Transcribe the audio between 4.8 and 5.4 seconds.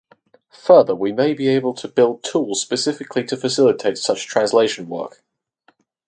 work.